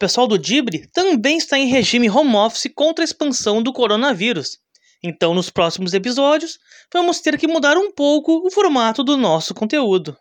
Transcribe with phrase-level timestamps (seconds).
[0.00, 4.56] Pessoal do Dibre também está em regime home office contra a expansão do coronavírus.
[5.02, 6.58] Então, nos próximos episódios,
[6.90, 10.16] vamos ter que mudar um pouco o formato do nosso conteúdo.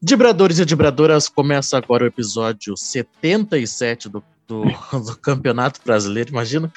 [0.00, 4.64] Dibradores e Dibradoras, começa agora o episódio 77 do, do,
[5.04, 6.72] do Campeonato Brasileiro, imagina?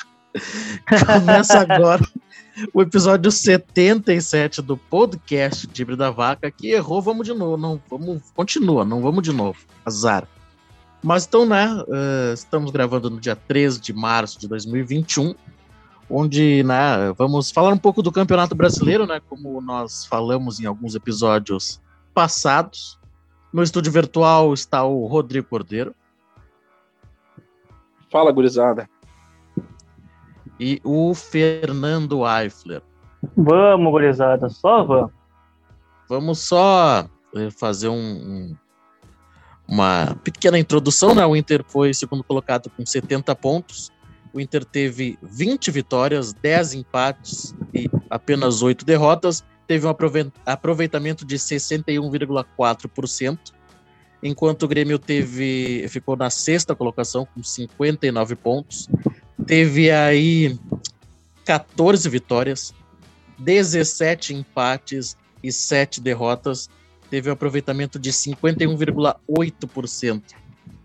[1.06, 2.04] Começa agora
[2.74, 8.22] o episódio 77 do podcast Dibre da Vaca, que errou, vamos de novo, não, vamos,
[8.36, 10.28] continua, não vamos de novo, azar.
[11.04, 15.36] Mas então, né, uh, estamos gravando no dia 13 de março de 2021,
[16.10, 20.96] onde, né, vamos falar um pouco do Campeonato Brasileiro, né, como nós falamos em alguns
[20.96, 21.80] episódios
[22.14, 23.00] passados.
[23.54, 25.94] No estúdio virtual está o Rodrigo Cordeiro.
[28.12, 28.90] Fala, gurizada.
[30.60, 32.82] E o Fernando Eifler.
[33.36, 35.12] Vamos, gurizada, só vamos.
[36.08, 38.56] Vamos só eh, fazer um, um,
[39.68, 41.26] uma pequena introdução, né?
[41.26, 43.92] O Inter foi segundo colocado com 70 pontos.
[44.34, 49.44] O Inter teve 20 vitórias, 10 empates e apenas 8 derrotas.
[49.68, 49.96] Teve um
[50.46, 53.40] aproveitamento de 61,4%,
[54.22, 58.88] enquanto o Grêmio teve ficou na sexta colocação com 59 pontos.
[59.48, 60.56] Teve aí
[61.46, 62.76] 14 vitórias,
[63.40, 66.70] 17 empates e 7 derrotas.
[67.10, 70.22] Teve um aproveitamento de 51,8%.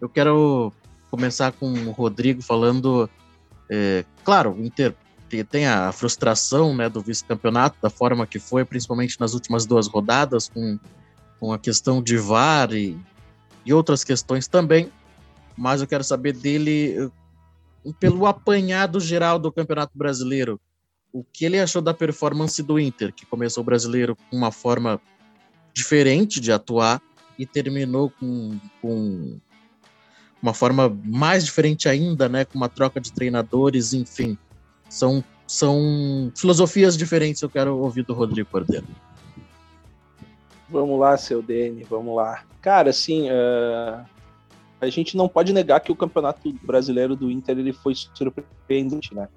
[0.01, 0.73] Eu quero
[1.11, 3.09] começar com o Rodrigo falando.
[3.69, 4.95] É, claro, o Inter
[5.49, 10.49] tem a frustração né, do vice-campeonato, da forma que foi, principalmente nas últimas duas rodadas,
[10.49, 10.79] com,
[11.39, 12.99] com a questão de VAR e,
[13.65, 14.91] e outras questões também.
[15.57, 17.11] Mas eu quero saber dele
[17.99, 20.61] pelo apanhado geral do Campeonato Brasileiro,
[21.13, 25.01] o que ele achou da performance do Inter, que começou o brasileiro com uma forma
[25.73, 27.01] diferente de atuar
[27.39, 29.39] e terminou com, com
[30.43, 34.37] uma forma mais diferente ainda, né, com uma troca de treinadores, enfim.
[34.89, 38.87] São, são filosofias diferentes, eu quero ouvir do Rodrigo Cordeiro.
[40.69, 42.45] Vamos lá, seu Dene, vamos lá.
[42.61, 44.05] Cara, assim, uh,
[44.81, 49.29] a gente não pode negar que o campeonato brasileiro do Inter ele foi surpreendente, né?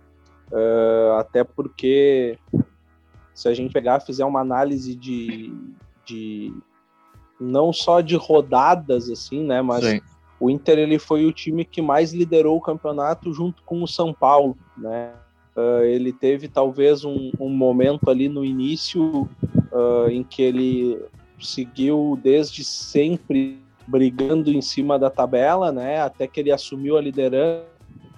[0.52, 2.38] Uh, até porque
[3.34, 5.52] se a gente pegar, fizer uma análise de,
[6.06, 6.54] de
[7.40, 9.62] não só de rodadas assim, né?
[9.62, 10.02] Mas Sim.
[10.40, 14.14] o Inter ele foi o time que mais liderou o campeonato junto com o São
[14.14, 15.12] Paulo, né?
[15.56, 19.30] Uh, ele teve talvez um, um, momento ali no início
[19.72, 21.00] uh, em que ele
[21.40, 26.02] seguiu desde sempre brigando em cima da tabela, né?
[26.02, 27.66] Até que ele assumiu a liderança,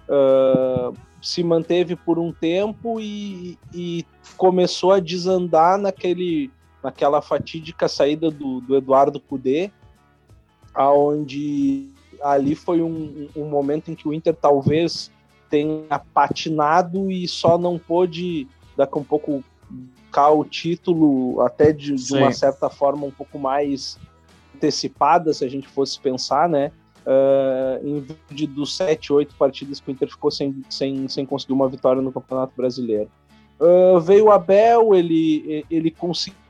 [0.09, 4.05] uh, se manteve por um tempo e, e,
[4.37, 6.51] começou a desandar naquele,
[6.85, 9.71] naquela fatídica saída do, do Eduardo Cudê,
[10.71, 11.89] aonde
[12.21, 15.11] ali foi um, um momento em que o Inter talvez
[15.49, 18.47] tenha patinado e só não pôde
[18.77, 23.97] daqui um pouco buscar o título até de, de uma certa forma um pouco mais
[24.55, 26.71] antecipada, se a gente fosse pensar, né?
[27.05, 31.53] Uh, em vez dos sete, oito partidas que o Inter ficou sem, sem, sem conseguir
[31.53, 33.09] uma vitória no Campeonato Brasileiro.
[33.59, 36.44] Uh, veio o Abel, ele, ele conseguiu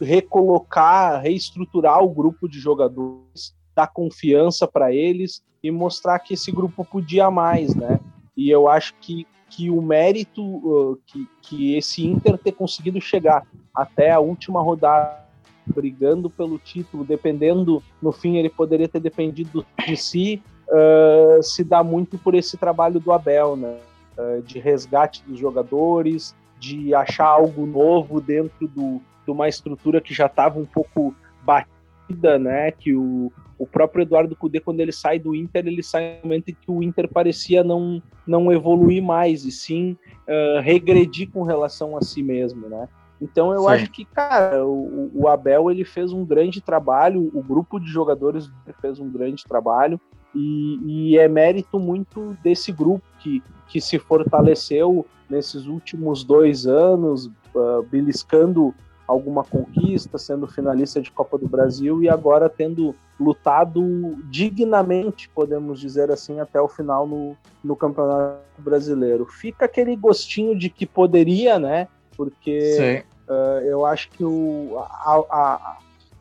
[0.00, 6.84] recolocar, reestruturar o grupo de jogadores, dar confiança para eles e mostrar que esse grupo
[6.84, 8.00] podia mais, né?
[8.36, 13.46] E eu acho que, que o mérito uh, que, que esse Inter ter conseguido chegar
[13.74, 15.26] até a última rodada
[15.66, 21.82] brigando pelo título, dependendo, no fim ele poderia ter dependido de si, uh, se dá
[21.82, 23.78] muito por esse trabalho do Abel, né?
[24.16, 30.14] Uh, de resgate dos jogadores, de achar algo novo dentro do, de uma estrutura que
[30.14, 32.70] já estava um pouco batida, né?
[32.70, 36.48] Que o, o próprio Eduardo Cudê, quando ele sai do Inter, ele sai no momento
[36.48, 41.94] em que o Inter parecia não, não evoluir mais, e sim uh, regredir com relação
[41.94, 42.88] a si mesmo, né?
[43.20, 43.68] Então eu Sim.
[43.68, 48.48] acho que, cara, o, o, Abel ele fez um grande trabalho, o grupo de jogadores
[48.80, 50.00] fez um grande trabalho
[50.32, 57.26] e, e, é mérito muito desse grupo que, que se fortaleceu nesses últimos dois anos,
[57.26, 58.72] uh, beliscando
[59.08, 66.10] alguma conquista, sendo finalista de Copa do Brasil e agora tendo lutado dignamente, podemos dizer
[66.10, 69.26] assim, até o final no, no Campeonato Brasileiro.
[69.26, 71.88] Fica aquele gostinho de que poderia, né?
[72.18, 75.78] porque uh, eu acho que o, a, a,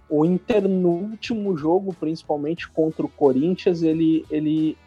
[0.08, 4.78] o Inter no último jogo, principalmente contra o Corinthians, ele, ele,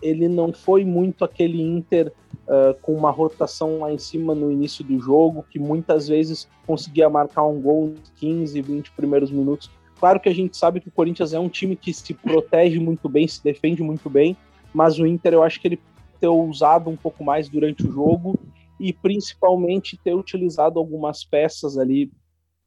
[0.00, 2.12] ele não foi muito aquele Inter
[2.50, 7.08] uh, com uma rotação lá em cima no início do jogo, que muitas vezes conseguia
[7.08, 9.70] marcar um gol nos 15, 20 primeiros minutos.
[9.98, 13.08] Claro que a gente sabe que o Corinthians é um time que se protege muito
[13.08, 14.36] bem, se defende muito bem,
[14.74, 15.80] mas o Inter eu acho que ele
[16.18, 18.38] ter usado um pouco mais durante o jogo
[18.78, 22.10] e principalmente ter utilizado algumas peças ali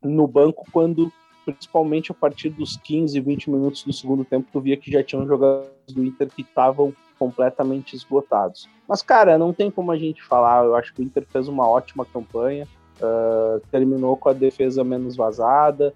[0.01, 1.11] no banco quando
[1.45, 5.27] principalmente a partir dos 15, 20 minutos do segundo tempo, tu via que já tinham
[5.27, 8.67] jogadores do Inter que estavam completamente esgotados.
[8.85, 10.65] Mas, cara, não tem como a gente falar.
[10.65, 12.67] Eu acho que o Inter fez uma ótima campanha,
[12.97, 15.93] uh, terminou com a defesa menos vazada,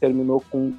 [0.00, 0.72] terminou com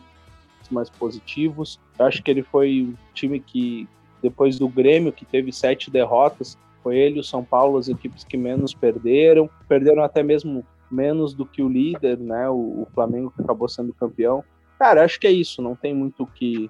[0.70, 1.80] mais positivos.
[1.98, 3.88] Eu acho que ele foi o time que,
[4.22, 8.36] depois do Grêmio, que teve sete derrotas, foi ele o São Paulo as equipes que
[8.36, 9.50] menos perderam.
[9.70, 12.50] Perderam até mesmo menos do que o líder, né?
[12.50, 14.44] O, o Flamengo que acabou sendo campeão.
[14.78, 15.62] Cara, acho que é isso.
[15.62, 16.70] Não tem muito o que,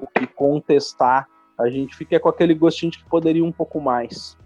[0.00, 1.28] o que contestar.
[1.58, 4.36] A gente fica com aquele gostinho de que poderia um pouco mais.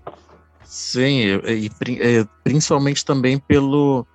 [0.64, 4.06] Sim, e, e principalmente também pelo,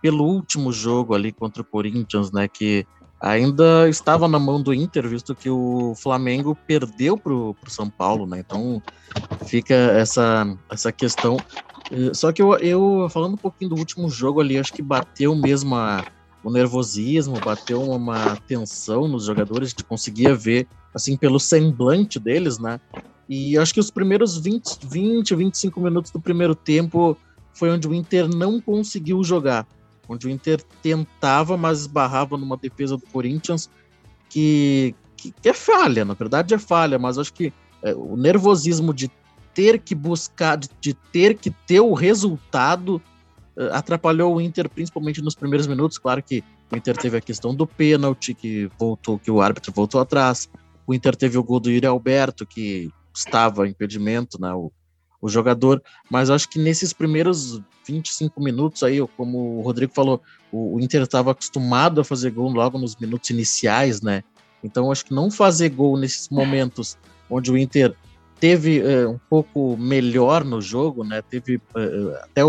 [0.00, 2.46] pelo último jogo ali contra o Corinthians, né?
[2.46, 2.86] Que
[3.20, 8.26] ainda estava na mão do Inter, visto que o Flamengo perdeu para o São Paulo,
[8.26, 8.38] né?
[8.38, 8.82] Então
[9.46, 11.36] fica essa, essa questão
[11.90, 15.34] é, só que eu, eu, falando um pouquinho do último jogo ali, acho que bateu
[15.34, 16.04] mesmo a,
[16.44, 22.58] o nervosismo, bateu uma tensão nos jogadores, a gente conseguia ver, assim, pelo semblante deles,
[22.58, 22.78] né?
[23.28, 27.16] E acho que os primeiros 20, 20, 25 minutos do primeiro tempo
[27.54, 29.66] foi onde o Inter não conseguiu jogar.
[30.06, 33.70] Onde o Inter tentava, mas esbarrava numa defesa do Corinthians
[34.28, 37.52] que, que, que é falha, na verdade é falha, mas acho que
[37.82, 39.10] é, o nervosismo de
[39.54, 43.00] ter que buscar, de, de ter que ter o resultado,
[43.72, 45.98] atrapalhou o Inter, principalmente nos primeiros minutos.
[45.98, 50.00] Claro que o Inter teve a questão do pênalti, que voltou, que o árbitro voltou
[50.00, 50.48] atrás.
[50.86, 54.52] O Inter teve o gol do Yuri Alberto, que estava impedimento, né?
[54.52, 54.72] O,
[55.20, 60.20] o jogador, mas acho que nesses primeiros 25 minutos aí, como o Rodrigo falou,
[60.52, 64.22] o, o Inter estava acostumado a fazer gol logo nos minutos iniciais, né?
[64.62, 66.98] Então acho que não fazer gol nesses momentos
[67.30, 67.94] onde o Inter
[68.38, 71.22] teve uh, um pouco melhor no jogo, né?
[71.22, 72.42] Teve uh, até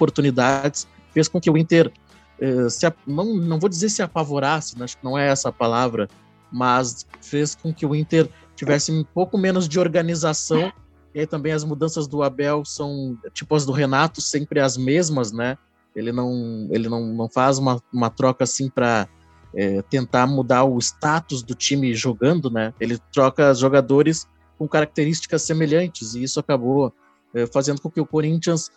[0.00, 1.92] oportunidades, fez com que o Inter
[2.40, 4.84] uh, se, não, não vou dizer se apavorasse, né?
[4.84, 6.08] acho que não é essa a palavra,
[6.50, 10.72] mas fez com que o Inter tivesse um pouco menos de organização.
[11.14, 15.32] E aí também as mudanças do Abel são tipo as do Renato, sempre as mesmas,
[15.32, 15.58] né?
[15.94, 19.08] Ele não, ele não, não faz uma, uma troca assim para
[19.52, 22.72] é, tentar mudar o status do time jogando, né?
[22.78, 26.92] Ele troca jogadores com características semelhantes, e isso acabou
[27.34, 28.70] eh, fazendo com que o Corinthians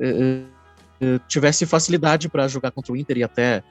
[0.00, 0.44] eh, eh,
[1.26, 3.62] tivesse facilidade para jogar contra o Inter e até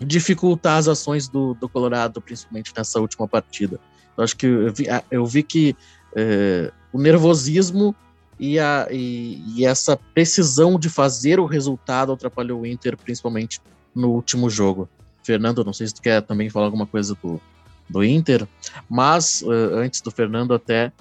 [0.00, 3.80] dificultar as ações do, do Colorado, principalmente nessa última partida.
[4.16, 5.76] Eu acho que eu vi, eu vi que
[6.92, 7.94] o nervosismo
[8.38, 13.60] e, a, e, e, essa precisão de fazer o resultado atrapalhou o Inter, principalmente
[13.94, 14.88] no último jogo.
[15.22, 17.40] Fernando, não sei se tu quer também falar alguma coisa do,
[17.88, 18.46] do Inter,
[18.88, 19.42] mas
[19.72, 20.92] antes do Fernando até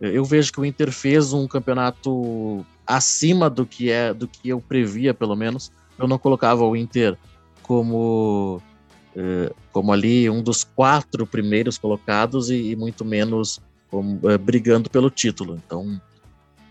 [0.00, 4.60] eu vejo que o Inter fez um campeonato acima do que é do que eu
[4.60, 5.72] previa pelo menos.
[5.98, 7.16] Eu não colocava o Inter
[7.62, 8.60] como
[9.16, 13.60] uh, como ali um dos quatro primeiros colocados e, e muito menos
[13.90, 15.60] como, uh, brigando pelo título.
[15.64, 16.00] Então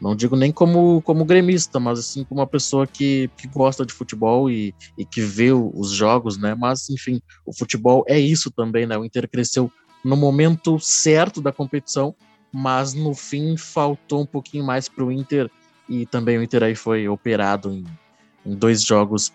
[0.04, 3.94] não digo nem como, como gremista, mas assim como uma pessoa que, que gosta de
[3.94, 6.54] futebol e, e que vê os jogos, né?
[6.54, 8.98] Mas, enfim, o futebol é isso também, né?
[8.98, 9.72] O Inter cresceu
[10.04, 12.14] no momento certo da competição,
[12.52, 15.50] mas no fim faltou um pouquinho mais para o Inter
[15.88, 17.86] e também o Inter aí foi operado em,
[18.46, 19.34] em dois jogos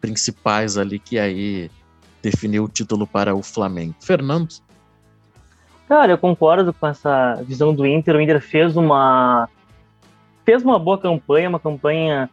[0.00, 1.70] principais ali que aí
[2.22, 3.94] definiu o título para o Flamengo.
[4.00, 4.54] Fernando?
[5.88, 8.16] Cara, eu concordo com essa visão do Inter.
[8.16, 9.48] O Inter fez uma
[10.44, 12.30] fez uma boa campanha, uma campanha,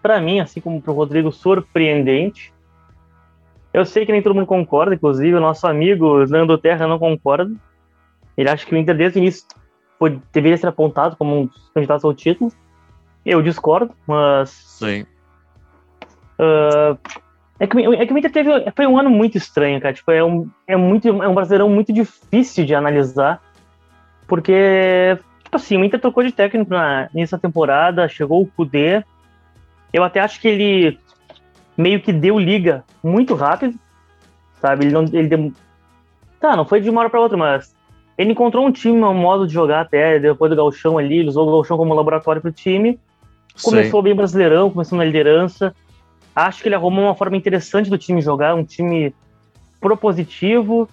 [0.00, 2.52] para mim, assim como para o Rodrigo, surpreendente.
[3.72, 7.54] Eu sei que nem todo mundo concorda, inclusive o nosso amigo Nando Terra não concorda.
[8.36, 9.46] Ele acha que o Inter, desde o início,
[10.32, 12.52] deveria ser apontado como um dos candidatos ao título.
[13.26, 14.50] Eu discordo, mas.
[14.50, 15.04] Sim.
[16.38, 16.96] Uh,
[17.58, 18.50] é, que, é que o Inter teve.
[18.74, 19.92] Foi um ano muito estranho, cara.
[19.92, 23.42] Tipo, é um, é, muito, é um brasileirão muito difícil de analisar.
[24.26, 29.04] Porque Tipo assim, o Inter trocou de técnico na, nessa temporada, chegou o Kudê.
[29.92, 30.98] Eu até acho que ele
[31.76, 33.78] meio que deu liga muito rápido,
[34.60, 34.86] sabe?
[34.86, 35.04] Ele não.
[35.04, 35.52] Ele deu...
[36.40, 37.74] Tá, não foi de uma hora para outra, mas
[38.18, 41.48] ele encontrou um time, um modo de jogar até depois do Galchão ali, ele usou
[41.48, 42.98] o Galchão como laboratório pro time.
[43.62, 44.04] Começou Sim.
[44.04, 45.74] bem brasileirão, começou na liderança.
[46.34, 49.14] Acho que ele arrumou uma forma interessante do time jogar, um time
[49.80, 50.88] propositivo.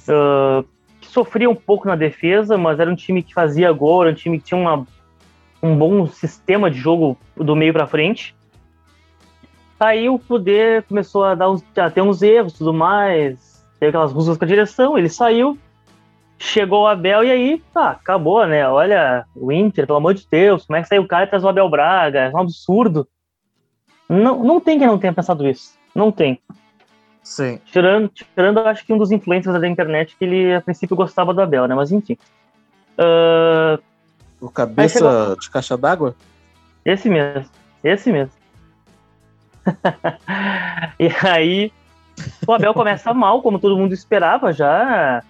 [0.00, 0.64] Uh,
[1.02, 4.38] sofria um pouco na defesa, mas era um time que fazia gol, era um time
[4.38, 4.86] que tinha uma,
[5.62, 8.36] um bom sistema de jogo do meio para frente.
[9.80, 14.12] Aí o poder começou a, dar uns, a ter uns erros tudo mais, teve aquelas
[14.12, 15.56] rusgas com a direção, ele saiu.
[16.38, 18.68] Chegou o Abel e aí, tá, acabou, né?
[18.68, 21.44] Olha, o Inter, pelo amor de Deus, como é que saiu o cara e traz
[21.44, 22.20] o Abel Braga?
[22.20, 23.08] É um absurdo.
[24.08, 25.76] Não, não tem quem não tenha pensado isso.
[25.94, 26.40] Não tem.
[27.22, 27.60] Sim.
[27.66, 31.42] Tirando, tirando, acho que um dos influencers da internet que ele, a princípio, gostava do
[31.42, 31.74] Abel, né?
[31.74, 32.16] Mas enfim.
[32.96, 33.82] Uh...
[34.40, 35.36] O cabeça chegou...
[35.36, 36.14] de caixa d'água?
[36.84, 37.50] Esse mesmo.
[37.82, 38.32] Esse mesmo.
[40.98, 41.72] e aí,
[42.46, 45.22] o Abel começa mal, como todo mundo esperava já.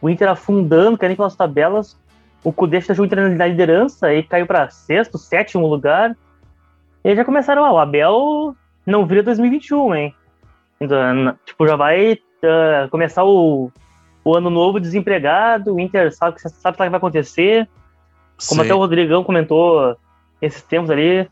[0.00, 1.98] O Inter afundando, caindo pelas tabelas.
[2.42, 6.16] O Cudê achou o Inter na liderança e caiu para sexto, sétimo lugar.
[7.04, 8.54] E já começaram, ah, o Abel
[8.86, 10.14] não vira 2021, hein?
[10.80, 13.70] Então, tipo, já vai uh, começar o,
[14.24, 17.68] o ano novo desempregado, o Inter sabe, sabe o que vai acontecer.
[18.48, 18.66] Como Sim.
[18.66, 19.96] até o Rodrigão comentou
[20.40, 21.22] esses tempos ali.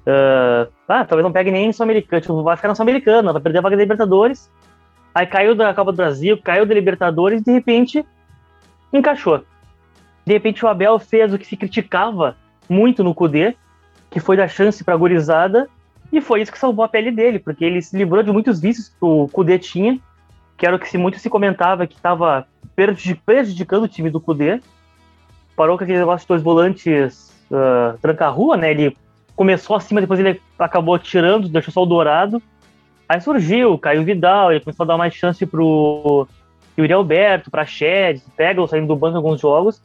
[0.00, 3.62] Uh, ah, talvez não pegue nem Sul-Americano, tipo, vai ficar na Sul-Americana, vai perder a
[3.62, 4.50] vaga da Libertadores.
[5.14, 8.04] Aí caiu da Copa do Brasil, caiu da Libertadores de repente
[8.92, 9.44] encaixou.
[10.24, 12.36] De repente o Abel fez o que se criticava
[12.68, 13.56] muito no Cudê,
[14.10, 15.68] que foi dar chance pra gurizada,
[16.12, 18.88] e foi isso que salvou a pele dele, porque ele se livrou de muitos vícios
[18.88, 19.98] que o Cudê tinha,
[20.56, 22.46] que era o que se, muito se comentava que estava
[23.24, 24.60] prejudicando o time do Cudê.
[25.56, 28.70] Parou com aquele negócio de dois volantes uh, tranca-rua, né?
[28.70, 28.96] Ele
[29.36, 32.42] começou acima, depois ele acabou tirando, deixou só o Dourado.
[33.10, 36.28] Aí surgiu, caiu Vidal, ele começou a dar mais chance pro
[36.78, 39.82] Yuri Alberto, pra Shed, pega saindo do banco em alguns jogos.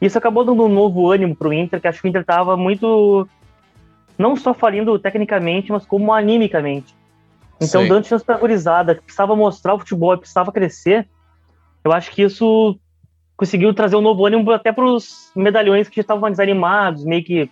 [0.00, 3.28] Isso acabou dando um novo ânimo pro Inter, que acho que o Inter tava muito.
[4.16, 6.94] Não só falindo tecnicamente, mas como animicamente.
[7.60, 7.88] Então, Sim.
[7.88, 11.06] dando chance pra gurizada, que precisava mostrar o futebol, precisava crescer,
[11.84, 12.80] eu acho que isso
[13.36, 17.50] conseguiu trazer um novo ânimo até pros medalhões que já estavam desanimados, meio que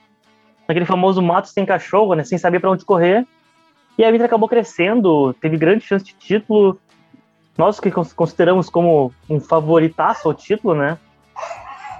[0.66, 2.24] naquele famoso mato sem cachorro, né?
[2.24, 3.26] Sem saber para onde correr.
[3.96, 6.78] E a Inter acabou crescendo, teve grande chance de título.
[7.56, 10.98] Nós que consideramos como um favoritaço ao título, né?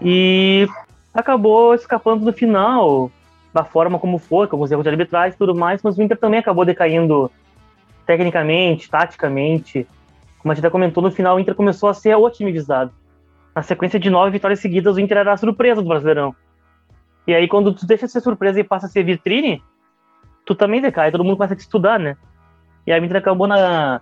[0.03, 0.67] E
[1.13, 3.11] acabou escapando no final,
[3.53, 6.19] da forma como foi, com alguns erros de arbitragem e tudo mais, mas o Inter
[6.19, 7.31] também acabou decaindo
[8.05, 9.87] tecnicamente, taticamente.
[10.39, 12.93] Como a gente até comentou, no final o Inter começou a ser otimizado.
[13.55, 16.35] Na sequência de nove vitórias seguidas, o Inter era a surpresa do Brasileirão.
[17.27, 19.63] E aí, quando tu deixa de ser surpresa e passa a ser vitrine,
[20.45, 22.17] tu também decai, todo mundo começa a te estudar, né?
[22.87, 24.01] E a Inter acabou na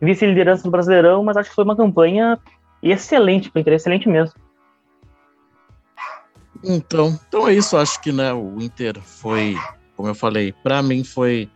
[0.00, 2.38] vice-liderança do Brasileirão, mas acho que foi uma campanha
[2.82, 4.34] excelente para Inter, excelente mesmo.
[6.62, 9.56] Então, então é isso, acho que né, o Inter foi,
[9.96, 11.48] como eu falei, para mim foi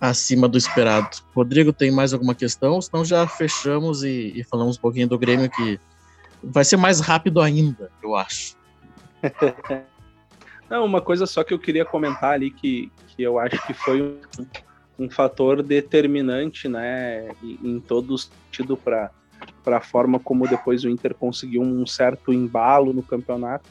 [0.00, 1.18] acima do esperado.
[1.34, 2.80] Rodrigo, tem mais alguma questão?
[2.80, 5.78] Senão já fechamos e, e falamos um pouquinho do Grêmio que
[6.42, 8.56] vai ser mais rápido ainda, eu acho.
[10.68, 14.02] Não, uma coisa só que eu queria comentar ali que, que eu acho que foi
[14.02, 14.18] um,
[14.98, 19.10] um fator determinante, né, em, em todo sentido para
[19.62, 23.68] para a forma como depois o Inter conseguiu um certo embalo no campeonato.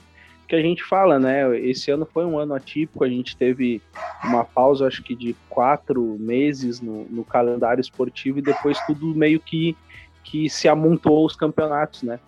[0.48, 1.58] Que a gente fala, né?
[1.60, 3.82] Esse ano foi um ano atípico, a gente teve
[4.24, 9.40] uma pausa, acho que de quatro meses no, no calendário esportivo e depois tudo meio
[9.40, 9.76] que,
[10.24, 12.20] que se amontoou os campeonatos, né?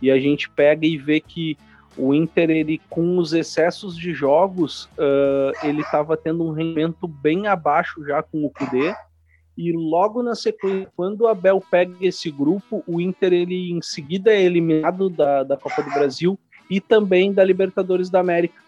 [0.00, 1.58] E a gente pega e vê que
[1.96, 7.46] o Inter, ele, com os excessos de jogos, uh, ele estava tendo um rendimento bem
[7.46, 8.94] abaixo já com o Kudê.
[9.56, 14.30] E logo na sequência, quando o Abel pega esse grupo, o Inter ele em seguida
[14.30, 16.38] é eliminado da, da Copa do Brasil
[16.68, 18.60] e também da Libertadores da América.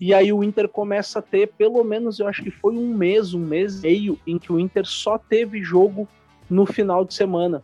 [0.00, 3.34] E aí o Inter começa a ter, pelo menos eu acho que foi um mês,
[3.34, 6.08] um mês e meio, em que o Inter só teve jogo
[6.48, 7.62] no final de semana.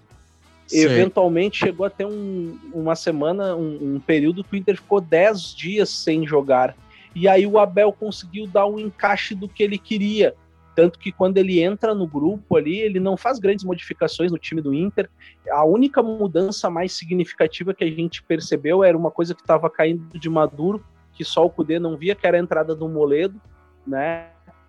[0.73, 5.89] Eventualmente chegou até um, uma semana, um, um, período que o Inter ficou 10 dias
[5.91, 6.77] sem jogar.
[7.15, 10.35] E aí o Abel conseguiu dar um encaixe do que ele queria.
[10.75, 14.61] Tanto que quando ele entra no grupo ali, ele não faz grandes modificações no time
[14.61, 15.09] do Inter.
[15.51, 20.19] A única mudança mais significativa que a gente percebeu era uma coisa que estava caindo
[20.19, 23.41] de maduro, que só o Cudê não via, que era a entrada do Moledo,
[23.87, 24.27] né?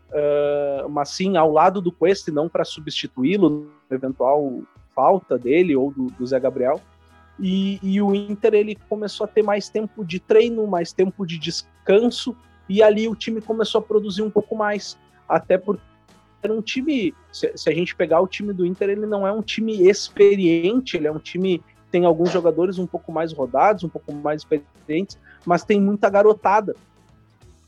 [0.10, 4.62] Uh, mas sim ao lado do Quest, não para substituí-lo, eventual
[4.98, 6.82] falta dele ou do, do Zé Gabriel.
[7.40, 11.38] E, e, o Inter ele começou a ter mais tempo de treino, mais tempo de
[11.38, 12.36] descanso,
[12.68, 14.98] e ali o time começou a produzir um pouco mais.
[15.30, 15.84] Até porque
[16.42, 19.32] era um time, se, se, a gente pegar o time do Inter, ele não é
[19.32, 21.62] um time experiente, ele é um time
[21.92, 26.76] tem alguns jogadores um pouco mais rodados, um pouco mais experientes, mas tem muita garotada.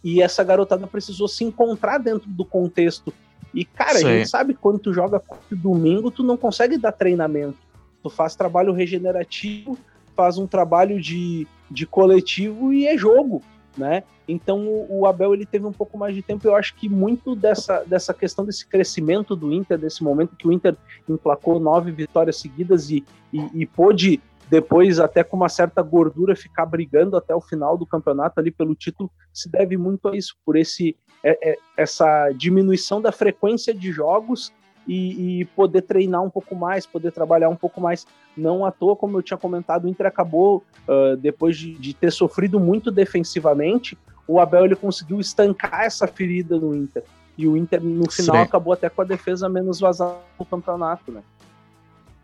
[0.04, 3.14] E essa garotada precisou se encontrar dentro do contexto
[3.54, 4.08] e, cara, Sim.
[4.08, 7.58] a gente sabe que quando tu joga domingo, tu não consegue dar treinamento.
[8.04, 9.78] Tu faz trabalho regenerativo,
[10.16, 13.42] faz um trabalho de, de coletivo e é jogo,
[13.78, 14.04] né?
[14.28, 16.48] Então o, o Abel ele teve um pouco mais de tempo.
[16.48, 20.52] Eu acho que muito dessa, dessa questão desse crescimento do Inter, desse momento que o
[20.52, 20.76] Inter
[21.08, 23.04] emplacou nove vitórias seguidas e,
[23.34, 27.86] e, e pôde depois até com uma certa gordura ficar brigando até o final do
[27.86, 33.02] campeonato ali pelo título se deve muito a isso por esse é, é, essa diminuição
[33.02, 34.54] da frequência de jogos
[34.88, 38.08] e, e, poder treinar um pouco mais, poder trabalhar um pouco mais.
[38.36, 42.12] Não à toa, como eu tinha comentado, o Inter acabou, uh, depois de, de, ter
[42.12, 43.98] sofrido muito defensivamente,
[44.28, 47.04] o Abel ele conseguiu estancar essa ferida no Inter.
[47.38, 48.42] E o Inter, no final, Sim.
[48.42, 51.22] acabou até com a defesa menos vazada no campeonato, né?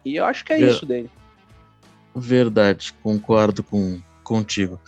[0.04, 0.72] E eu acho que é Ver...
[0.72, 1.10] isso dele.
[2.16, 4.80] Verdade, concordo com, contigo.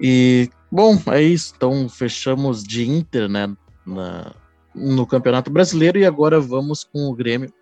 [0.00, 1.52] E, bom, é isso.
[1.56, 3.54] Então, fechamos de Inter, né,
[3.84, 4.32] na,
[4.74, 7.52] no Campeonato Brasileiro e agora vamos com o Grêmio.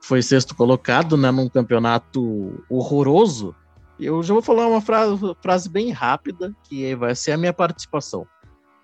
[0.00, 3.54] Foi sexto colocado, né, num campeonato horroroso.
[3.98, 8.26] Eu já vou falar uma frase, frase bem rápida, que vai ser a minha participação.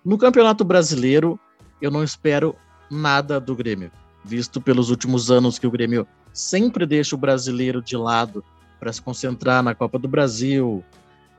[0.03, 1.39] No Campeonato Brasileiro,
[1.81, 2.55] eu não espero
[2.91, 3.91] nada do Grêmio,
[4.23, 8.43] visto pelos últimos anos que o Grêmio sempre deixa o brasileiro de lado
[8.79, 10.83] para se concentrar na Copa do Brasil,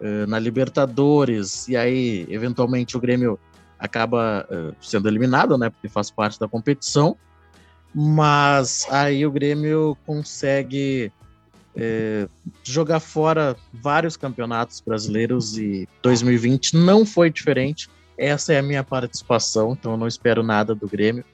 [0.01, 3.39] eh, na Libertadores, e aí, eventualmente, o Grêmio
[3.79, 5.71] acaba uh, sendo eliminado, né?
[5.71, 7.17] Porque faz parte da competição.
[7.95, 11.11] Mas aí o Grêmio consegue
[11.75, 12.29] é,
[12.63, 17.89] jogar fora vários campeonatos brasileiros e 2020 não foi diferente.
[18.19, 21.25] Essa é a minha participação, então eu não espero nada do Grêmio.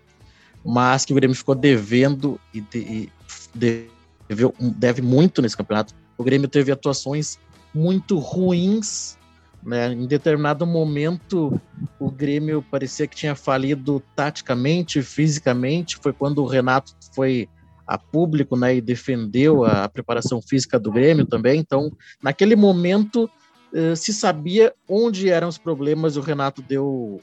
[0.64, 3.12] Mas que o Grêmio ficou devendo e, de, e
[3.54, 5.94] deve, deve muito nesse campeonato.
[6.16, 7.38] O Grêmio teve atuações
[7.74, 9.18] muito ruins
[9.64, 9.92] né?
[9.92, 11.60] Em determinado momento,
[11.98, 15.96] o Grêmio parecia que tinha falido taticamente, fisicamente.
[15.96, 17.48] Foi quando o Renato foi
[17.86, 21.60] a público né, e defendeu a, preparação física do Grêmio também.
[21.60, 23.30] Então, naquele momento,
[23.72, 26.16] eh, se sabia onde eram os problemas.
[26.16, 27.20] O Renato deu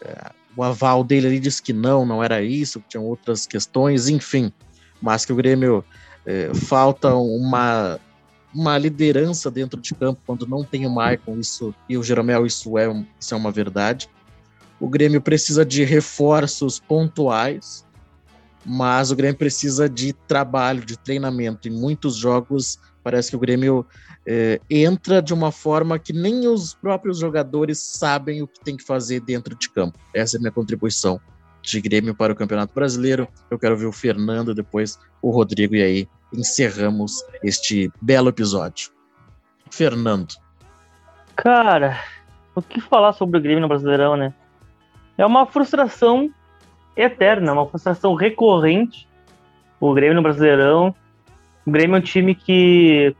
[0.00, 4.08] eh, o aval dele ali, disse que não, não era isso, que tinham outras questões,
[4.08, 4.52] enfim.
[5.00, 5.84] Mas que o Grêmio
[6.26, 8.00] eh, falta uma
[8.54, 12.76] uma liderança dentro de campo quando não tem o Maicon, isso e o Jeromel, isso
[12.76, 14.08] é, isso é uma verdade.
[14.80, 17.86] O Grêmio precisa de reforços pontuais,
[18.64, 21.68] mas o Grêmio precisa de trabalho, de treinamento.
[21.68, 23.86] Em muitos jogos, parece que o Grêmio
[24.26, 28.84] é, entra de uma forma que nem os próprios jogadores sabem o que tem que
[28.84, 29.98] fazer dentro de campo.
[30.14, 31.20] Essa é a minha contribuição
[31.62, 33.28] de Grêmio para o Campeonato Brasileiro.
[33.50, 38.90] Eu quero ver o Fernando, depois o Rodrigo, e aí encerramos este belo episódio.
[39.70, 40.34] Fernando.
[41.36, 41.98] Cara,
[42.54, 44.34] o que falar sobre o Grêmio no Brasileirão, né?
[45.16, 46.30] É uma frustração
[46.96, 49.08] eterna, uma frustração recorrente.
[49.78, 50.94] O Grêmio no Brasileirão.
[51.64, 53.14] O Grêmio é um time que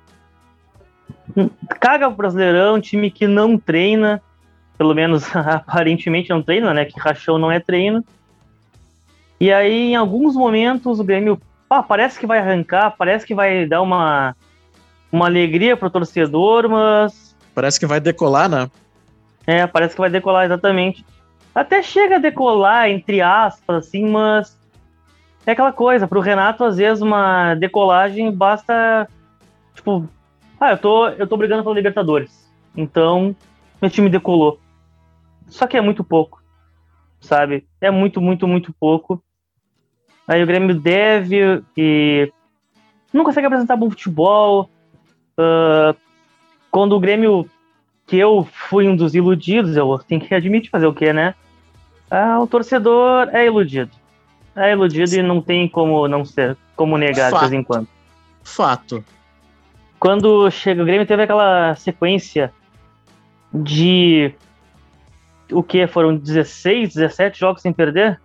[1.81, 4.20] caga o Brasileirão, um time que não treina,
[4.77, 6.85] pelo menos aparentemente não treina, né?
[6.85, 8.05] Que rachão não é treino.
[9.38, 13.64] E aí, em alguns momentos, o Grêmio ah, parece que vai arrancar, parece que vai
[13.64, 14.35] dar uma,
[15.12, 17.37] uma alegria pro torcedor, mas.
[17.54, 18.68] Parece que vai decolar, né?
[19.46, 21.06] É, parece que vai decolar, exatamente.
[21.54, 24.59] Até chega a decolar, entre aspas, assim, mas.
[25.46, 29.09] É aquela coisa, pro Renato, às vezes, uma decolagem basta.
[29.74, 30.09] Tipo,
[30.61, 32.50] ah, eu tô, eu tô brigando pela Libertadores.
[32.76, 33.35] Então,
[33.80, 34.61] meu time decolou.
[35.46, 36.42] Só que é muito pouco,
[37.20, 37.66] sabe?
[37.80, 39.22] É muito, muito, muito pouco.
[40.30, 42.32] Aí o Grêmio deve e
[43.12, 44.70] não consegue apresentar bom futebol.
[45.36, 45.92] Uh,
[46.70, 47.50] quando o Grêmio,
[48.06, 51.34] que eu fui um dos iludidos, eu tenho que admitir fazer o quê, né?
[52.08, 53.90] Ah, o torcedor é iludido.
[54.54, 57.42] É iludido e não tem como não ser, como negar Fato.
[57.42, 57.88] de vez em quando.
[58.44, 59.04] Fato.
[59.98, 62.52] Quando chega o Grêmio teve aquela sequência
[63.52, 64.32] de
[65.50, 68.20] o que foram 16, 17 jogos sem perder?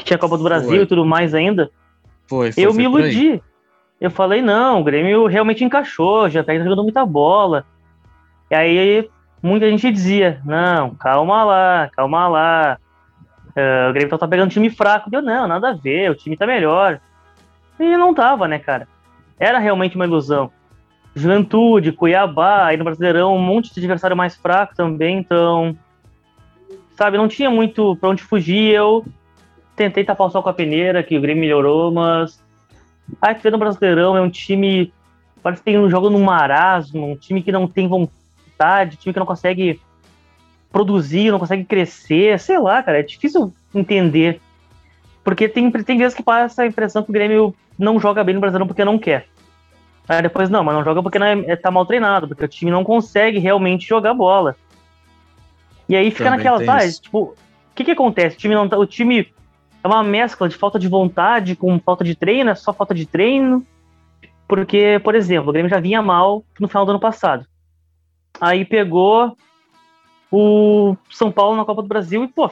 [0.00, 0.82] Que tinha Copa do Brasil foi.
[0.82, 1.70] e tudo mais ainda.
[2.26, 3.42] Foi, foi Eu me iludi.
[4.00, 7.66] Eu falei, não, o Grêmio realmente encaixou, já tá jogando muita bola.
[8.50, 9.10] E aí
[9.42, 12.78] muita gente dizia, não, calma lá, calma lá.
[13.50, 15.10] Uh, o Grêmio tá pegando time fraco.
[15.10, 17.00] Deu, não, nada a ver, o time tá melhor.
[17.78, 18.88] E não tava, né, cara?
[19.38, 20.50] Era realmente uma ilusão.
[21.14, 25.76] Juventude, Cuiabá, aí no Brasileirão, um monte de adversário mais fraco também, então.
[26.96, 28.72] Sabe, não tinha muito pra onde fugir.
[28.72, 29.04] Eu
[29.80, 32.38] tentei tapar o sol com a peneira, que o Grêmio melhorou, mas
[33.20, 34.92] a FP no Brasileirão é um time
[35.42, 39.12] parece que tem um jogo no marasmo, um time que não tem vontade, um time
[39.14, 39.80] que não consegue
[40.70, 44.38] produzir, não consegue crescer, sei lá, cara, é difícil entender.
[45.24, 48.40] Porque tem, tem vezes que passa a impressão que o Grêmio não joga bem no
[48.40, 49.26] Brasileirão porque não quer.
[50.06, 52.48] Aí depois, não, mas não joga porque não é, é, tá mal treinado, porque o
[52.48, 54.56] time não consegue realmente jogar bola.
[55.88, 57.34] E aí fica Também naquela, tá, tipo, o
[57.74, 58.36] que que acontece?
[58.36, 59.32] O time, não tá, o time
[59.82, 63.06] é uma mescla de falta de vontade com falta de treino, é só falta de
[63.06, 63.66] treino.
[64.46, 67.46] Porque, por exemplo, o Grêmio já vinha mal no final do ano passado.
[68.40, 69.36] Aí pegou
[70.30, 72.50] o São Paulo na Copa do Brasil e, pô,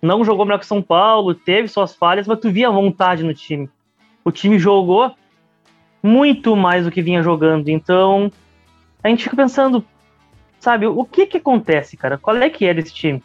[0.00, 3.34] não jogou melhor que o São Paulo, teve suas falhas, mas tu via vontade no
[3.34, 3.70] time.
[4.24, 5.14] O time jogou
[6.02, 7.68] muito mais do que vinha jogando.
[7.68, 8.30] Então,
[9.02, 9.84] a gente fica pensando,
[10.58, 12.18] sabe, o que que acontece, cara?
[12.18, 13.22] Qual é que é desse time?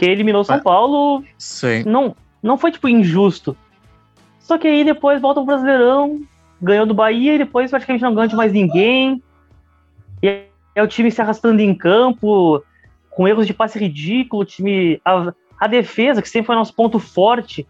[0.00, 1.22] Que eliminou São ah, Paulo.
[1.36, 1.82] Sim.
[1.84, 3.54] Não, não foi, tipo, injusto.
[4.38, 6.22] Só que aí depois volta o Brasileirão,
[6.58, 9.22] ganhou do Bahia e depois praticamente não ganha de mais ninguém.
[10.22, 12.64] E é o time se arrastando em campo,
[13.10, 14.98] com erros de passe ridículo, o time.
[15.04, 17.68] A, a defesa, que sempre foi nosso ponto forte,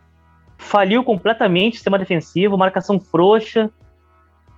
[0.56, 3.68] faliu completamente o sistema defensivo, marcação frouxa.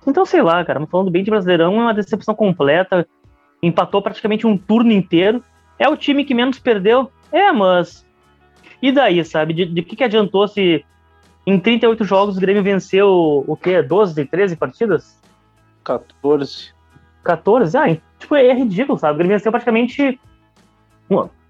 [0.05, 3.07] Então, sei lá, cara, falando bem de Brasileirão, é uma decepção completa.
[3.63, 5.43] Empatou praticamente um turno inteiro.
[5.79, 7.11] É o time que menos perdeu?
[7.33, 8.05] É, mas.
[8.79, 9.53] E daí, sabe?
[9.53, 10.85] De, de que, que adiantou se
[11.45, 13.81] em 38 jogos o Grêmio venceu o quê?
[13.81, 15.19] 12, 13 partidas?
[15.83, 16.71] 14.
[17.23, 17.77] 14?
[17.77, 19.15] Ah, tipo, é ridículo, sabe?
[19.15, 20.19] O Grêmio venceu praticamente,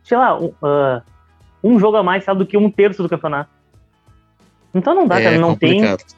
[0.04, 1.02] sei lá, um, uh,
[1.64, 3.52] um jogo a mais sabe, do que um terço do campeonato.
[4.74, 5.98] Então não dá, é, cara, não complicado.
[6.00, 6.18] tem.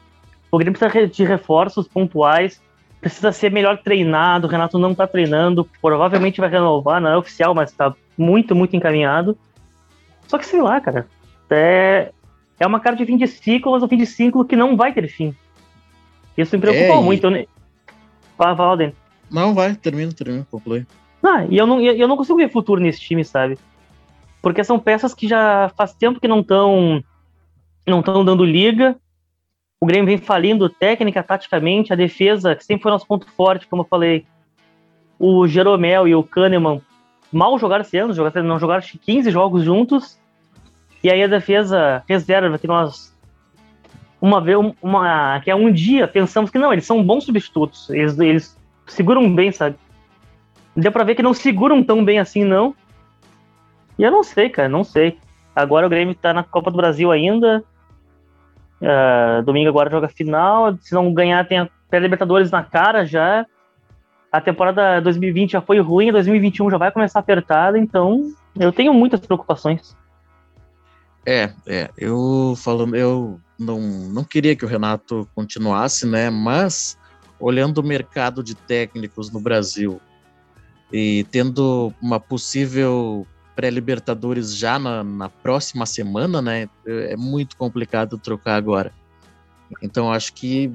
[0.50, 2.62] O Grêmio precisa de reforços pontuais,
[3.00, 4.46] precisa ser melhor treinado.
[4.46, 8.76] O Renato não tá treinando, provavelmente vai renovar, não é oficial, mas tá muito, muito
[8.76, 9.36] encaminhado.
[10.26, 11.06] Só que sei lá, cara,
[11.50, 12.12] é,
[12.58, 14.92] é uma cara de fim de ciclo, mas um fim de ciclo que não vai
[14.92, 15.34] ter fim.
[16.36, 17.26] Isso me preocupa é, muito.
[17.28, 17.48] E...
[18.36, 18.94] Fala, fala, Dani.
[19.30, 20.86] Não, vai, termina, termina, conclui.
[21.22, 23.58] Ah, e eu não, eu não consigo ver futuro nesse time, sabe?
[24.40, 27.02] Porque são peças que já faz tempo que não estão
[27.86, 28.96] não estão dando liga.
[29.80, 33.82] O Grêmio vem falindo técnica, taticamente, a defesa, que sempre foi nosso ponto forte, como
[33.82, 34.26] eu falei.
[35.18, 36.80] O Jeromel e o Kahneman
[37.36, 40.18] mal jogaram esse ano, jogaram, não jogaram 15 jogos juntos.
[41.04, 43.14] E aí a defesa reserva, que nós
[44.20, 48.18] uma vez, uma, que é um dia pensamos que não, eles são bons substitutos, eles,
[48.18, 49.76] eles seguram bem, sabe?
[50.74, 52.74] Deu pra ver que não seguram tão bem assim, não.
[53.98, 55.18] E eu não sei, cara, não sei.
[55.54, 57.64] Agora o Grêmio tá na Copa do Brasil ainda.
[58.80, 60.76] Uh, domingo agora joga final.
[60.78, 63.46] Se não ganhar, tem a pré-Libertadores na cara já.
[64.30, 69.20] A temporada 2020 já foi ruim, 2021 já vai começar apertada, então eu tenho muitas
[69.20, 69.96] preocupações.
[71.24, 76.30] É, é, eu falando, eu não, não queria que o Renato continuasse, né?
[76.30, 76.96] Mas
[77.40, 80.00] olhando o mercado de técnicos no Brasil
[80.92, 86.68] e tendo uma possível pré-Libertadores já na, na, próxima semana, né?
[86.86, 88.92] É muito complicado trocar agora.
[89.82, 90.70] Então acho que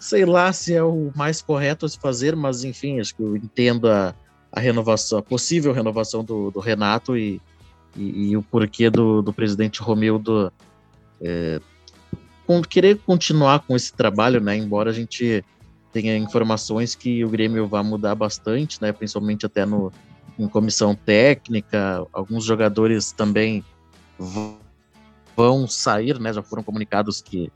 [0.00, 3.36] sei lá se é o mais correto a se fazer, mas enfim, acho que eu
[3.36, 4.14] entendo a,
[4.50, 7.40] a renovação, a possível renovação do, do Renato e,
[7.94, 10.50] e, e, o porquê do, do presidente Romildo
[11.20, 11.60] é,
[12.68, 14.56] querer continuar com esse trabalho, né?
[14.56, 15.44] Embora a gente
[15.92, 18.92] tenha informações que o Grêmio vai mudar bastante, né?
[18.92, 19.92] Principalmente até no,
[20.38, 23.64] em comissão técnica, alguns jogadores também
[25.36, 26.32] vão sair, né?
[26.32, 27.52] Já foram comunicados que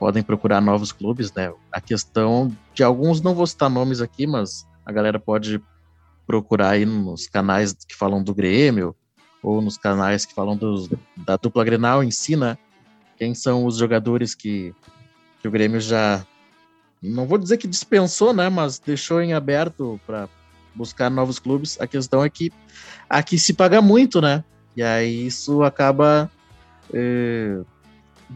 [0.00, 1.52] podem procurar novos clubes, né?
[1.70, 5.62] A questão de alguns, não vou citar nomes aqui, mas a galera pode
[6.26, 8.96] procurar aí nos canais que falam do Grêmio,
[9.42, 12.56] ou nos canais que falam dos, da dupla Grenal em si, né?
[13.18, 14.74] Quem são os jogadores que,
[15.42, 16.24] que o Grêmio já,
[17.02, 18.48] não vou dizer que dispensou, né?
[18.48, 20.30] Mas deixou em aberto para
[20.74, 21.78] buscar novos clubes.
[21.78, 22.50] A questão é que
[23.08, 24.42] aqui se paga muito, né?
[24.74, 26.30] E aí isso acaba
[26.90, 27.60] eh,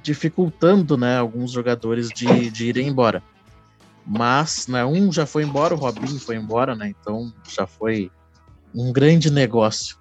[0.03, 1.19] dificultando, né?
[1.19, 3.23] Alguns jogadores de, de irem embora.
[4.07, 4.85] Mas, né?
[4.85, 6.93] Um já foi embora, o Robinho foi embora, né?
[7.01, 8.11] Então já foi
[8.75, 9.97] um grande negócio.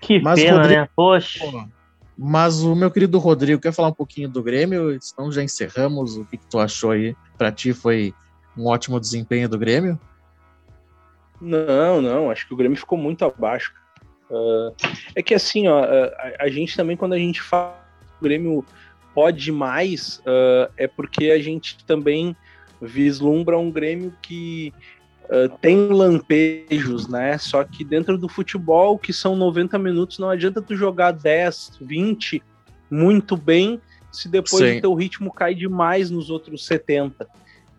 [0.00, 0.88] Que mas pena, Rodrigo, né?
[0.94, 1.68] Poxa.
[2.16, 4.96] Mas o meu querido Rodrigo, quer falar um pouquinho do Grêmio?
[5.00, 6.16] Senão já encerramos.
[6.16, 7.16] O que, que tu achou aí?
[7.36, 8.12] Para ti foi
[8.56, 9.98] um ótimo desempenho do Grêmio?
[11.40, 12.30] Não, não.
[12.30, 13.72] Acho que o Grêmio ficou muito abaixo.
[14.30, 14.74] Uh,
[15.14, 18.64] é que assim, ó, a, a, gente também, quando a gente fala que o Grêmio
[19.18, 22.36] pode mais, uh, é porque a gente também
[22.80, 24.72] vislumbra um Grêmio que
[25.24, 27.36] uh, tem lampejos, né?
[27.36, 32.40] Só que dentro do futebol, que são 90 minutos, não adianta tu jogar 10, 20
[32.88, 33.80] muito bem,
[34.12, 34.78] se depois Sim.
[34.78, 37.26] o teu ritmo cai demais nos outros 70.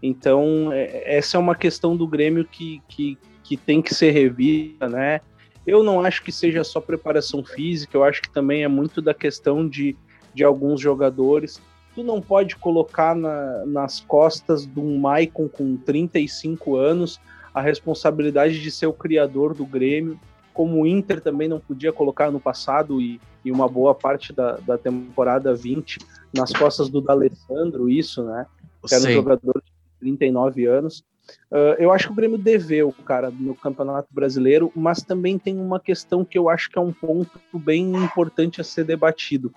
[0.03, 4.89] Então, é, essa é uma questão do Grêmio que, que, que tem que ser revista,
[4.89, 5.21] né?
[5.65, 9.13] Eu não acho que seja só preparação física, eu acho que também é muito da
[9.13, 9.95] questão de,
[10.39, 11.61] de alguns jogadores.
[11.93, 17.19] Tu não pode colocar na, nas costas de um Maicon com 35 anos
[17.53, 20.17] a responsabilidade de ser o criador do Grêmio,
[20.53, 24.53] como o Inter também não podia colocar no passado e, e uma boa parte da,
[24.65, 25.97] da temporada 20
[26.33, 28.45] nas costas do D'Alessandro, isso, né?
[28.87, 31.03] que era um jogador de 39 anos.
[31.51, 35.81] Uh, eu acho que o Grêmio deveu, cara, no Campeonato Brasileiro, mas também tem uma
[35.81, 39.53] questão que eu acho que é um ponto bem importante a ser debatido.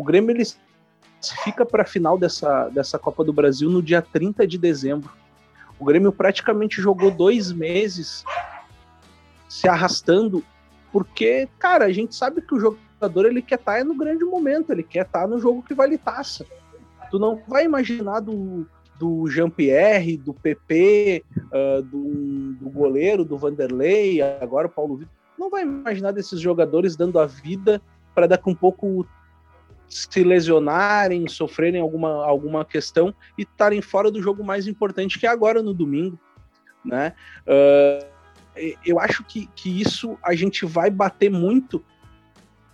[0.00, 0.44] O Grêmio ele
[1.44, 5.10] fica para a final dessa, dessa Copa do Brasil no dia 30 de dezembro.
[5.78, 8.24] O Grêmio praticamente jogou dois meses
[9.46, 10.42] se arrastando,
[10.90, 14.72] porque, cara, a gente sabe que o jogador ele quer estar tá no grande momento,
[14.72, 16.46] ele quer estar tá no jogo que vale taça.
[17.10, 18.66] Tu não vai imaginar do,
[18.98, 25.12] do Jean-Pierre, do PP, uh, do, do, goleiro, do Vanderlei, agora o Paulo Vitor.
[25.38, 27.82] Não vai imaginar desses jogadores dando a vida
[28.14, 29.06] para daqui um pouco
[29.90, 35.28] se lesionarem, sofrerem alguma, alguma questão e estarem fora do jogo mais importante, que é
[35.28, 36.18] agora no domingo.
[36.84, 37.12] Né?
[37.46, 38.06] Uh,
[38.86, 41.84] eu acho que, que isso a gente vai bater muito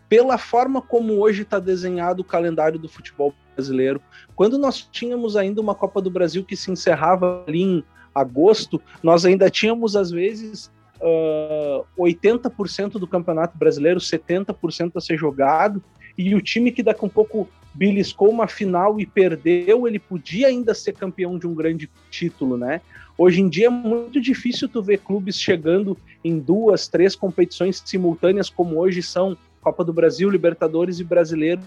[0.09, 4.01] pela forma como hoje está desenhado o calendário do futebol brasileiro.
[4.35, 9.25] Quando nós tínhamos ainda uma Copa do Brasil que se encerrava ali em agosto, nós
[9.25, 15.83] ainda tínhamos, às vezes, uh, 80% do campeonato brasileiro, 70% a ser jogado,
[16.17, 20.49] e o time que daqui a um pouco beliscou uma final e perdeu, ele podia
[20.49, 22.81] ainda ser campeão de um grande título, né?
[23.19, 28.49] Hoje em dia é muito difícil tu ver clubes chegando em duas, três competições simultâneas
[28.49, 31.61] como hoje são Copa do Brasil, Libertadores e Brasileiro.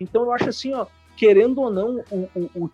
[0.00, 2.70] Então eu acho assim, ó, querendo ou não, o, o, o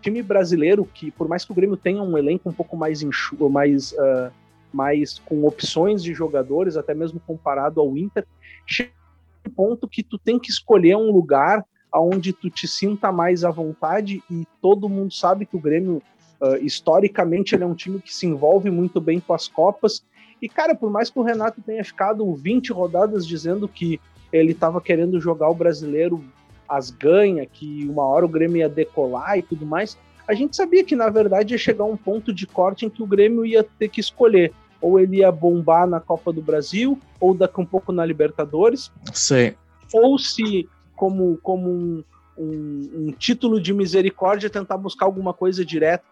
[0.00, 3.48] time brasileiro, que por mais que o Grêmio tenha um elenco um pouco mais enxuto,
[3.48, 4.30] mais, uh,
[4.72, 8.24] mais com opções de jogadores, até mesmo comparado ao Inter,
[8.66, 8.99] chega
[9.48, 14.22] ponto que tu tem que escolher um lugar onde tu te sinta mais à vontade
[14.30, 16.02] e todo mundo sabe que o Grêmio
[16.40, 20.04] uh, historicamente ele é um time que se envolve muito bem com as copas.
[20.40, 24.00] E cara, por mais que o Renato tenha ficado 20 rodadas dizendo que
[24.32, 26.22] ele estava querendo jogar o brasileiro
[26.68, 29.98] as ganha, que uma hora o Grêmio ia decolar e tudo mais,
[30.28, 33.06] a gente sabia que na verdade ia chegar um ponto de corte em que o
[33.06, 37.60] Grêmio ia ter que escolher ou ele ia bombar na Copa do Brasil, ou daqui
[37.60, 38.90] um pouco na Libertadores.
[39.12, 39.54] Sim.
[39.92, 42.04] Ou se, como, como um,
[42.36, 46.04] um, um título de misericórdia, tentar buscar alguma coisa direto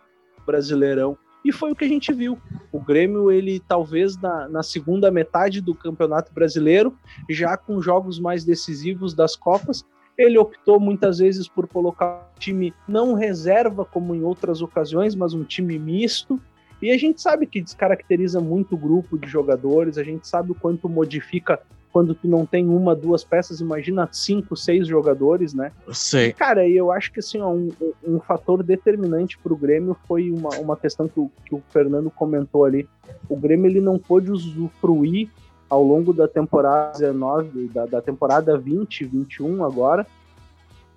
[0.44, 1.16] Brasileirão.
[1.44, 2.38] E foi o que a gente viu.
[2.72, 6.96] O Grêmio, ele talvez na, na segunda metade do Campeonato Brasileiro,
[7.30, 9.84] já com jogos mais decisivos das Copas,
[10.16, 15.32] ele optou muitas vezes por colocar um time não reserva, como em outras ocasiões, mas
[15.32, 16.40] um time misto.
[16.80, 20.54] E a gente sabe que descaracteriza muito o grupo de jogadores, a gente sabe o
[20.54, 21.60] quanto modifica
[21.92, 25.72] quando tu não tem uma, duas peças, imagina cinco, seis jogadores, né?
[25.92, 26.32] Sei.
[26.32, 27.70] Cara, eu acho que assim, ó, um,
[28.06, 32.10] um fator determinante para o Grêmio foi uma, uma questão que o, que o Fernando
[32.10, 32.88] comentou ali.
[33.28, 35.28] O Grêmio ele não pôde usufruir
[35.68, 40.06] ao longo da temporada 19, da, da temporada 20, 21 agora,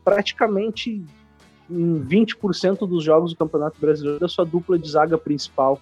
[0.04, 1.04] praticamente
[1.72, 5.80] em 20% dos jogos do Campeonato Brasileiro da sua dupla de zaga principal.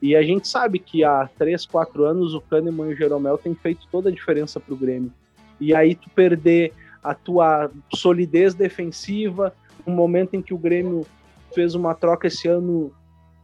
[0.00, 3.54] E a gente sabe que há 3, 4 anos o Kahneman e o Jeromel têm
[3.54, 5.12] feito toda a diferença para o Grêmio.
[5.60, 9.54] E aí tu perder a tua solidez defensiva,
[9.86, 11.06] um momento em que o Grêmio
[11.54, 12.92] fez uma troca esse ano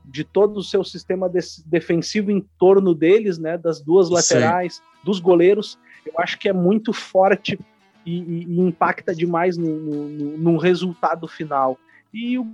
[0.05, 4.83] de todo o seu sistema de defensivo em torno deles, né, das duas laterais, Sim.
[5.05, 7.59] dos goleiros, eu acho que é muito forte
[8.04, 11.78] e, e, e impacta demais no, no, no, resultado final.
[12.12, 12.46] E o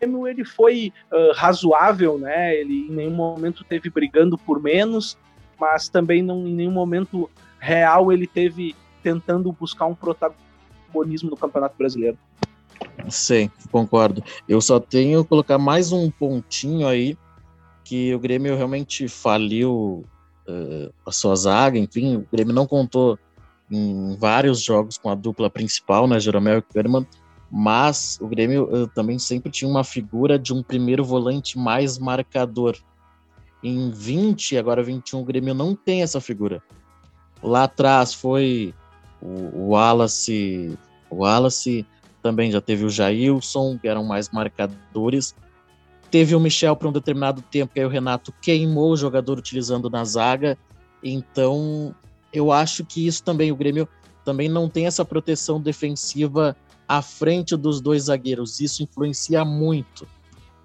[0.00, 2.54] Grêmio ele foi uh, razoável, né?
[2.56, 5.18] Ele em nenhum momento teve brigando por menos,
[5.58, 11.76] mas também não em nenhum momento real ele teve tentando buscar um protagonismo no Campeonato
[11.76, 12.18] Brasileiro.
[13.08, 14.22] Sim, concordo.
[14.48, 17.16] Eu só tenho que colocar mais um pontinho aí
[17.84, 20.04] que o Grêmio realmente faliu
[20.46, 23.18] uh, a sua zaga, enfim, o Grêmio não contou
[23.70, 27.06] em vários jogos com a dupla principal, né, Jeromel e Kahneman,
[27.50, 32.76] mas o Grêmio uh, também sempre tinha uma figura de um primeiro volante mais marcador.
[33.62, 36.62] Em 20, agora 21, o Grêmio não tem essa figura.
[37.42, 38.74] Lá atrás foi
[39.20, 40.78] o, o Wallace,
[41.10, 41.86] o Wallace
[42.22, 45.34] também já teve o Jailson, que eram mais marcadores.
[46.10, 49.88] Teve o Michel por um determinado tempo, que aí o Renato queimou o jogador utilizando
[49.88, 50.58] na zaga.
[51.02, 51.94] Então,
[52.32, 53.88] eu acho que isso também, o Grêmio
[54.24, 58.60] também não tem essa proteção defensiva à frente dos dois zagueiros.
[58.60, 60.06] Isso influencia muito.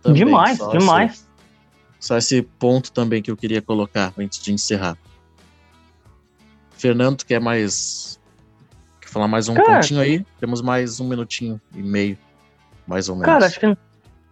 [0.01, 0.25] Também.
[0.25, 1.11] Demais, só demais.
[1.13, 1.25] Esse,
[1.99, 4.97] só esse ponto também que eu queria colocar antes de encerrar.
[6.71, 8.19] Fernando, quer mais
[9.13, 10.25] falar mais um cara, pontinho aí?
[10.39, 12.17] Temos mais um minutinho e meio,
[12.87, 13.27] mais ou menos.
[13.27, 13.77] Cara, acho que,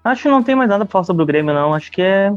[0.04, 1.74] acho que não tem mais nada pra falar sobre o Grêmio, não.
[1.74, 2.34] Acho que é.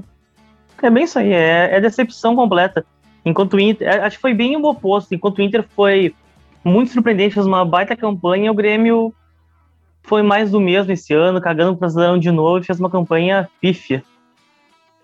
[0.83, 2.85] É bem isso aí, é, é decepção completa.
[3.25, 3.89] Enquanto o Inter.
[3.89, 5.15] É, acho que foi bem o oposto.
[5.15, 6.15] Enquanto o Inter foi
[6.63, 9.15] muito surpreendente, fez uma baita campanha, o Grêmio
[10.03, 13.49] foi mais do mesmo esse ano, cagando pro Brasileirão de novo e fez uma campanha
[13.61, 14.05] pífia.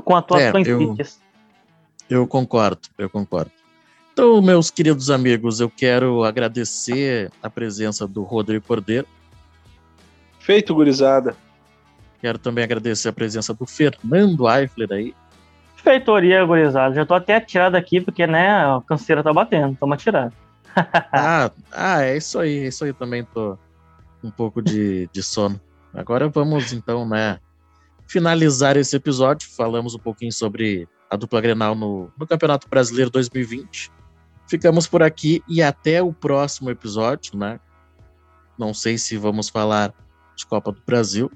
[0.04, 1.20] Com atuações É, eu- pífias.
[2.08, 3.52] Eu concordo, eu concordo.
[4.12, 9.06] Então, meus queridos amigos, eu quero agradecer a presença do Rodrigo Cordeiro.
[10.40, 11.36] Feito, gurizada.
[12.20, 15.14] Quero também agradecer a presença do Fernando Eifler aí.
[15.82, 16.94] Feitoria, gurizada.
[16.94, 19.76] Já tô até atirado aqui, porque, né, a canseira tá batendo.
[19.78, 20.32] Toma atirado.
[21.12, 23.58] Ah, ah, é isso aí, é isso aí também tô
[24.22, 25.60] um pouco de, de sono.
[25.92, 27.40] Agora vamos então, né,
[28.06, 29.48] finalizar esse episódio.
[29.50, 33.90] Falamos um pouquinho sobre a dupla Grenal no, no Campeonato Brasileiro 2020.
[34.46, 37.58] Ficamos por aqui e até o próximo episódio, né?
[38.56, 39.92] Não sei se vamos falar
[40.36, 41.30] de Copa do Brasil,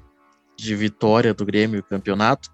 [0.57, 2.51] de vitória do Grêmio campeonato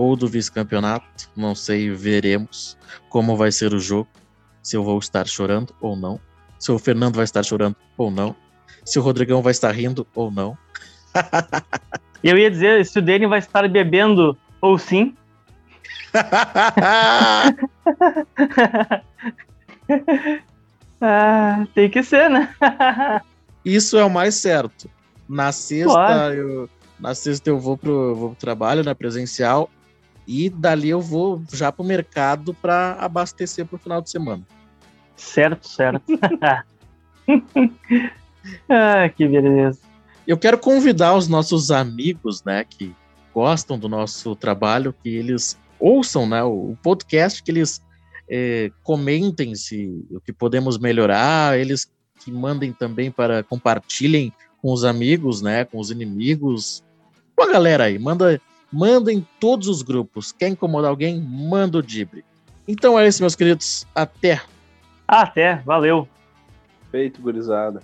[0.00, 1.28] ou do vice-campeonato.
[1.36, 2.78] Não sei, veremos
[3.10, 4.08] como vai ser o jogo
[4.62, 6.18] se eu vou estar chorando ou não,
[6.58, 8.34] se o Fernando vai estar chorando ou não,
[8.84, 10.56] se o Rodrigão vai estar rindo ou não.
[12.22, 15.14] E eu ia dizer se o Dani vai estar bebendo ou sim.
[21.00, 22.54] ah, tem que ser, né?
[23.64, 24.90] Isso é o mais certo.
[25.28, 26.34] Na sexta, Claro.
[26.34, 29.70] eu, na sexta eu vou pro, vou pro trabalho, na presencial,
[30.30, 34.44] e dali eu vou já pro mercado para abastecer pro final de semana.
[35.16, 36.04] certo, certo.
[38.68, 39.80] ah, que beleza.
[40.24, 42.94] Eu quero convidar os nossos amigos, né, que
[43.34, 47.82] gostam do nosso trabalho, que eles ouçam, né, o, o podcast, que eles
[48.28, 51.90] eh, comentem se o que podemos melhorar, eles
[52.24, 56.84] que mandem também para compartilhem com os amigos, né, com os inimigos,
[57.34, 58.40] com a galera aí, manda,
[58.72, 60.32] manda em todos os grupos.
[60.32, 62.24] Quer incomodar alguém, manda o dibre.
[62.66, 63.86] Então é isso, meus queridos.
[63.94, 64.40] Até.
[65.06, 66.08] Até, valeu.
[66.90, 67.82] Feito, gurizada.